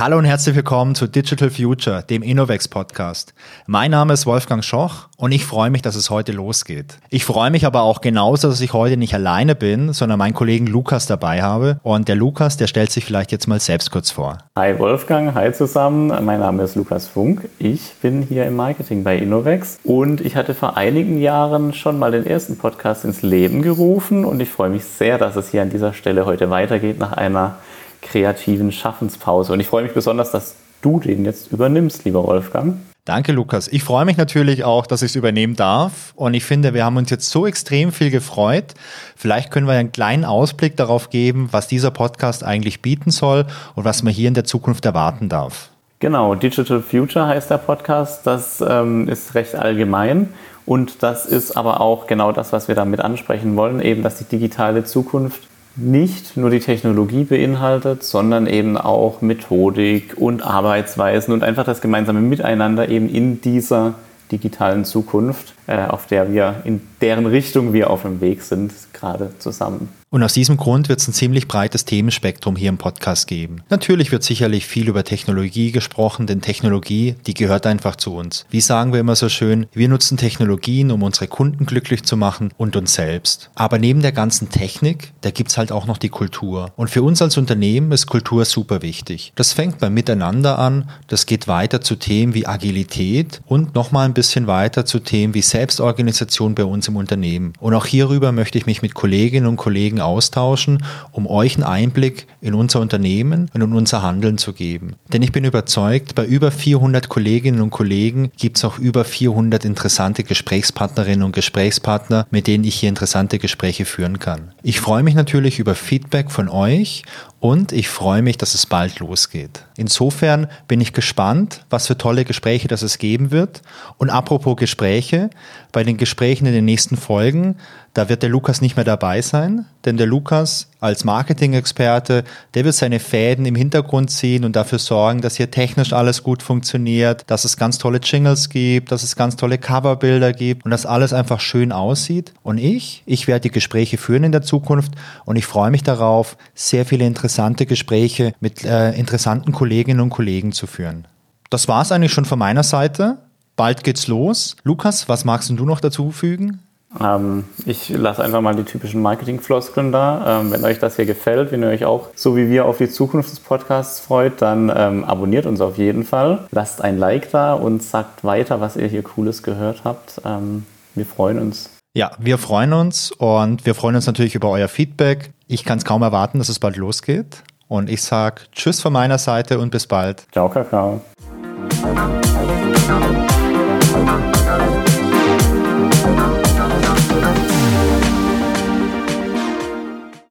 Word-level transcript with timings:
Hallo 0.00 0.16
und 0.16 0.24
herzlich 0.24 0.56
willkommen 0.56 0.94
zu 0.94 1.06
Digital 1.06 1.50
Future, 1.50 2.02
dem 2.02 2.22
Innovex 2.22 2.68
Podcast. 2.68 3.34
Mein 3.66 3.90
Name 3.90 4.14
ist 4.14 4.24
Wolfgang 4.24 4.64
Schoch 4.64 5.08
und 5.18 5.30
ich 5.30 5.44
freue 5.44 5.68
mich, 5.68 5.82
dass 5.82 5.94
es 5.94 6.08
heute 6.08 6.32
losgeht. 6.32 6.96
Ich 7.10 7.26
freue 7.26 7.50
mich 7.50 7.66
aber 7.66 7.82
auch 7.82 8.00
genauso, 8.00 8.48
dass 8.48 8.62
ich 8.62 8.72
heute 8.72 8.96
nicht 8.96 9.12
alleine 9.12 9.54
bin, 9.54 9.92
sondern 9.92 10.18
meinen 10.18 10.32
Kollegen 10.32 10.66
Lukas 10.66 11.04
dabei 11.04 11.42
habe. 11.42 11.80
Und 11.82 12.08
der 12.08 12.16
Lukas, 12.16 12.56
der 12.56 12.66
stellt 12.66 12.90
sich 12.90 13.04
vielleicht 13.04 13.30
jetzt 13.30 13.46
mal 13.46 13.60
selbst 13.60 13.90
kurz 13.90 14.10
vor. 14.10 14.38
Hi 14.56 14.78
Wolfgang, 14.78 15.34
hi 15.34 15.52
zusammen. 15.52 16.24
Mein 16.24 16.40
Name 16.40 16.62
ist 16.62 16.76
Lukas 16.76 17.06
Funk. 17.06 17.46
Ich 17.58 17.92
bin 18.00 18.22
hier 18.22 18.46
im 18.46 18.56
Marketing 18.56 19.04
bei 19.04 19.18
Innovex 19.18 19.80
und 19.84 20.22
ich 20.22 20.34
hatte 20.34 20.54
vor 20.54 20.78
einigen 20.78 21.20
Jahren 21.20 21.74
schon 21.74 21.98
mal 21.98 22.10
den 22.10 22.24
ersten 22.24 22.56
Podcast 22.56 23.04
ins 23.04 23.20
Leben 23.20 23.60
gerufen 23.60 24.24
und 24.24 24.40
ich 24.40 24.48
freue 24.48 24.70
mich 24.70 24.86
sehr, 24.86 25.18
dass 25.18 25.36
es 25.36 25.50
hier 25.50 25.60
an 25.60 25.68
dieser 25.68 25.92
Stelle 25.92 26.24
heute 26.24 26.48
weitergeht 26.48 26.98
nach 26.98 27.12
einer 27.12 27.56
kreativen 28.02 28.72
Schaffenspause. 28.72 29.52
Und 29.52 29.60
ich 29.60 29.66
freue 29.66 29.82
mich 29.82 29.92
besonders, 29.92 30.30
dass 30.30 30.56
du 30.82 31.00
den 31.00 31.24
jetzt 31.24 31.52
übernimmst, 31.52 32.04
lieber 32.04 32.26
Wolfgang. 32.26 32.76
Danke, 33.06 33.32
Lukas. 33.32 33.66
Ich 33.68 33.82
freue 33.82 34.04
mich 34.04 34.18
natürlich 34.18 34.62
auch, 34.62 34.86
dass 34.86 35.02
ich 35.02 35.12
es 35.12 35.16
übernehmen 35.16 35.56
darf. 35.56 36.12
Und 36.16 36.34
ich 36.34 36.44
finde, 36.44 36.74
wir 36.74 36.84
haben 36.84 36.96
uns 36.96 37.10
jetzt 37.10 37.30
so 37.30 37.46
extrem 37.46 37.92
viel 37.92 38.10
gefreut. 38.10 38.74
Vielleicht 39.16 39.50
können 39.50 39.66
wir 39.66 39.74
einen 39.74 39.90
kleinen 39.90 40.24
Ausblick 40.24 40.76
darauf 40.76 41.10
geben, 41.10 41.48
was 41.50 41.66
dieser 41.66 41.90
Podcast 41.90 42.44
eigentlich 42.44 42.82
bieten 42.82 43.10
soll 43.10 43.46
und 43.74 43.84
was 43.84 44.02
man 44.02 44.12
hier 44.12 44.28
in 44.28 44.34
der 44.34 44.44
Zukunft 44.44 44.84
erwarten 44.84 45.28
darf. 45.28 45.70
Genau, 45.98 46.34
Digital 46.34 46.80
Future 46.80 47.26
heißt 47.26 47.50
der 47.50 47.58
Podcast. 47.58 48.26
Das 48.26 48.64
ähm, 48.66 49.08
ist 49.08 49.34
recht 49.34 49.54
allgemein. 49.54 50.28
Und 50.66 51.02
das 51.02 51.26
ist 51.26 51.56
aber 51.56 51.80
auch 51.80 52.06
genau 52.06 52.32
das, 52.32 52.52
was 52.52 52.68
wir 52.68 52.74
damit 52.74 53.00
ansprechen 53.00 53.56
wollen, 53.56 53.80
eben, 53.80 54.02
dass 54.02 54.18
die 54.18 54.24
digitale 54.24 54.84
Zukunft 54.84 55.49
nicht 55.76 56.36
nur 56.36 56.50
die 56.50 56.60
Technologie 56.60 57.24
beinhaltet, 57.24 58.02
sondern 58.02 58.46
eben 58.46 58.76
auch 58.76 59.22
Methodik 59.22 60.16
und 60.16 60.42
Arbeitsweisen 60.42 61.32
und 61.32 61.44
einfach 61.44 61.64
das 61.64 61.80
gemeinsame 61.80 62.20
Miteinander 62.20 62.88
eben 62.88 63.08
in 63.08 63.40
dieser 63.40 63.94
digitalen 64.32 64.84
Zukunft, 64.84 65.54
äh, 65.66 65.84
auf 65.86 66.06
der 66.06 66.32
wir, 66.32 66.56
in 66.64 66.80
deren 67.00 67.26
Richtung 67.26 67.72
wir 67.72 67.90
auf 67.90 68.02
dem 68.02 68.20
Weg 68.20 68.42
sind, 68.42 68.72
gerade 68.92 69.32
zusammen. 69.38 69.88
Und 70.12 70.24
aus 70.24 70.32
diesem 70.32 70.56
Grund 70.56 70.88
wird 70.88 70.98
es 70.98 71.06
ein 71.06 71.12
ziemlich 71.12 71.46
breites 71.46 71.84
Themenspektrum 71.84 72.56
hier 72.56 72.68
im 72.68 72.78
Podcast 72.78 73.28
geben. 73.28 73.62
Natürlich 73.70 74.10
wird 74.10 74.24
sicherlich 74.24 74.66
viel 74.66 74.88
über 74.88 75.04
Technologie 75.04 75.70
gesprochen, 75.70 76.26
denn 76.26 76.40
Technologie, 76.40 77.14
die 77.26 77.34
gehört 77.34 77.64
einfach 77.64 77.94
zu 77.94 78.16
uns. 78.16 78.44
Wie 78.50 78.60
sagen 78.60 78.92
wir 78.92 78.98
immer 78.98 79.14
so 79.14 79.28
schön, 79.28 79.66
wir 79.72 79.88
nutzen 79.88 80.16
Technologien, 80.16 80.90
um 80.90 81.04
unsere 81.04 81.28
Kunden 81.28 81.64
glücklich 81.64 82.02
zu 82.02 82.16
machen 82.16 82.52
und 82.58 82.74
uns 82.74 82.94
selbst. 82.94 83.50
Aber 83.54 83.78
neben 83.78 84.02
der 84.02 84.10
ganzen 84.10 84.50
Technik, 84.50 85.12
da 85.20 85.30
gibt's 85.30 85.56
halt 85.56 85.70
auch 85.70 85.86
noch 85.86 85.98
die 85.98 86.08
Kultur. 86.08 86.72
Und 86.74 86.90
für 86.90 87.04
uns 87.04 87.22
als 87.22 87.38
Unternehmen 87.38 87.92
ist 87.92 88.08
Kultur 88.08 88.44
super 88.44 88.82
wichtig. 88.82 89.32
Das 89.36 89.52
fängt 89.52 89.78
beim 89.78 89.94
Miteinander 89.94 90.58
an, 90.58 90.90
das 91.06 91.24
geht 91.24 91.46
weiter 91.46 91.82
zu 91.82 91.94
Themen 91.94 92.34
wie 92.34 92.48
Agilität 92.48 93.42
und 93.46 93.76
nochmal 93.76 94.06
ein 94.06 94.14
bisschen 94.14 94.48
weiter 94.48 94.84
zu 94.84 94.98
Themen 94.98 95.34
wie 95.34 95.42
Selbstorganisation 95.42 96.56
bei 96.56 96.64
uns 96.64 96.88
im 96.90 96.96
Unternehmen. 96.96 97.52
Und 97.60 97.74
auch 97.74 97.86
hierüber 97.86 98.32
möchte 98.32 98.58
ich 98.58 98.66
mich 98.66 98.82
mit 98.82 98.94
Kolleginnen 98.94 99.46
und 99.46 99.56
Kollegen 99.56 100.00
austauschen, 100.00 100.84
um 101.12 101.26
euch 101.26 101.56
einen 101.56 101.64
Einblick 101.64 102.26
in 102.40 102.54
unser 102.54 102.80
Unternehmen 102.80 103.50
und 103.54 103.62
in 103.62 103.72
unser 103.72 104.02
Handeln 104.02 104.38
zu 104.38 104.52
geben. 104.52 104.94
Denn 105.12 105.22
ich 105.22 105.32
bin 105.32 105.44
überzeugt, 105.44 106.14
bei 106.14 106.24
über 106.24 106.50
400 106.50 107.08
Kolleginnen 107.08 107.60
und 107.60 107.70
Kollegen 107.70 108.30
gibt 108.36 108.58
es 108.58 108.64
auch 108.64 108.78
über 108.78 109.04
400 109.04 109.64
interessante 109.64 110.24
Gesprächspartnerinnen 110.24 111.24
und 111.24 111.32
Gesprächspartner, 111.34 112.26
mit 112.30 112.46
denen 112.46 112.64
ich 112.64 112.76
hier 112.76 112.88
interessante 112.88 113.38
Gespräche 113.38 113.84
führen 113.84 114.18
kann. 114.18 114.52
Ich 114.62 114.80
freue 114.80 115.02
mich 115.02 115.14
natürlich 115.14 115.58
über 115.58 115.74
Feedback 115.74 116.30
von 116.30 116.48
euch 116.48 117.02
und 117.40 117.72
ich 117.72 117.88
freue 117.88 118.20
mich, 118.20 118.36
dass 118.36 118.54
es 118.54 118.66
bald 118.66 119.00
losgeht. 119.00 119.64
Insofern 119.78 120.46
bin 120.68 120.82
ich 120.82 120.92
gespannt, 120.92 121.64
was 121.70 121.86
für 121.86 121.96
tolle 121.96 122.26
Gespräche 122.26 122.68
das 122.68 122.82
es 122.82 122.98
geben 122.98 123.30
wird. 123.30 123.62
Und 123.96 124.10
apropos 124.10 124.56
Gespräche, 124.56 125.30
bei 125.72 125.82
den 125.82 125.96
Gesprächen 125.96 126.44
in 126.44 126.52
den 126.52 126.66
nächsten 126.66 126.98
Folgen, 126.98 127.56
da 127.94 128.08
wird 128.08 128.22
der 128.22 128.28
Lukas 128.28 128.60
nicht 128.60 128.76
mehr 128.76 128.84
dabei 128.84 129.20
sein, 129.20 129.66
denn 129.84 129.96
der 129.96 130.06
Lukas 130.06 130.68
als 130.78 131.02
Marketing-Experte, 131.04 132.22
der 132.54 132.64
wird 132.64 132.76
seine 132.76 133.00
Fäden 133.00 133.46
im 133.46 133.56
Hintergrund 133.56 134.10
ziehen 134.10 134.44
und 134.44 134.54
dafür 134.54 134.78
sorgen, 134.78 135.22
dass 135.22 135.36
hier 135.36 135.50
technisch 135.50 135.92
alles 135.92 136.22
gut 136.22 136.42
funktioniert, 136.42 137.24
dass 137.26 137.44
es 137.44 137.56
ganz 137.56 137.78
tolle 137.78 137.98
Jingles 137.98 138.48
gibt, 138.48 138.92
dass 138.92 139.02
es 139.02 139.16
ganz 139.16 139.34
tolle 139.34 139.58
Coverbilder 139.58 140.32
gibt 140.32 140.64
und 140.64 140.70
dass 140.70 140.86
alles 140.86 141.12
einfach 141.12 141.40
schön 141.40 141.72
aussieht. 141.72 142.32
Und 142.44 142.58
ich, 142.58 143.02
ich 143.06 143.26
werde 143.26 143.40
die 143.40 143.50
Gespräche 143.50 143.98
führen 143.98 144.22
in 144.22 144.32
der 144.32 144.42
Zukunft 144.42 144.92
und 145.24 145.34
ich 145.34 145.46
freue 145.46 145.72
mich 145.72 145.82
darauf, 145.82 146.36
sehr 146.54 146.86
viele 146.86 147.06
interessante 147.06 147.29
Gespräche 147.66 148.32
mit 148.40 148.64
äh, 148.64 148.92
interessanten 148.92 149.52
Kolleginnen 149.52 150.00
und 150.00 150.10
Kollegen 150.10 150.52
zu 150.52 150.66
führen. 150.66 151.06
Das 151.50 151.68
war 151.68 151.82
es 151.82 151.92
eigentlich 151.92 152.12
schon 152.12 152.24
von 152.24 152.38
meiner 152.38 152.62
Seite. 152.62 153.18
Bald 153.56 153.84
geht's 153.84 154.06
los. 154.06 154.56
Lukas, 154.62 155.08
was 155.08 155.24
magst 155.24 155.50
du 155.50 155.64
noch 155.64 155.80
dazu 155.80 156.10
fügen? 156.12 156.60
Ähm, 156.98 157.44
ich 157.66 157.88
lasse 157.90 158.24
einfach 158.24 158.40
mal 158.40 158.56
die 158.56 158.64
typischen 158.64 159.02
Marketing-Floskeln 159.02 159.92
da. 159.92 160.40
Ähm, 160.40 160.50
wenn 160.50 160.64
euch 160.64 160.78
das 160.78 160.96
hier 160.96 161.06
gefällt, 161.06 161.52
wenn 161.52 161.62
ihr 161.62 161.68
euch 161.68 161.84
auch 161.84 162.08
so 162.14 162.36
wie 162.36 162.48
wir 162.48 162.64
auf 162.64 162.78
die 162.78 162.88
Zukunft 162.88 163.30
des 163.30 163.40
Podcasts 163.40 164.00
freut, 164.00 164.42
dann 164.42 164.72
ähm, 164.74 165.04
abonniert 165.04 165.46
uns 165.46 165.60
auf 165.60 165.78
jeden 165.78 166.04
Fall. 166.04 166.46
Lasst 166.50 166.82
ein 166.82 166.98
Like 166.98 167.30
da 167.30 167.54
und 167.54 167.82
sagt 167.82 168.24
weiter, 168.24 168.60
was 168.60 168.76
ihr 168.76 168.86
hier 168.86 169.02
Cooles 169.02 169.42
gehört 169.42 169.82
habt. 169.84 170.20
Ähm, 170.24 170.66
wir 170.94 171.06
freuen 171.06 171.38
uns. 171.38 171.70
Ja, 171.92 172.12
wir 172.20 172.38
freuen 172.38 172.72
uns 172.72 173.10
und 173.10 173.66
wir 173.66 173.74
freuen 173.74 173.96
uns 173.96 174.06
natürlich 174.06 174.36
über 174.36 174.48
euer 174.48 174.68
Feedback. 174.68 175.32
Ich 175.48 175.64
kann 175.64 175.78
es 175.78 175.84
kaum 175.84 176.02
erwarten, 176.02 176.38
dass 176.38 176.48
es 176.48 176.60
bald 176.60 176.76
losgeht. 176.76 177.42
Und 177.66 177.90
ich 177.90 178.02
sage 178.02 178.42
Tschüss 178.52 178.80
von 178.80 178.92
meiner 178.92 179.18
Seite 179.18 179.58
und 179.58 179.70
bis 179.70 179.88
bald. 179.88 180.24
Ciao, 180.30 180.48
Kakao. 180.48 181.00